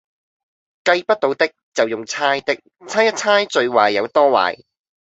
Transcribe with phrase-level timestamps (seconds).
[0.83, 4.63] 計不到的，就用猜的，猜一猜最壞有多壞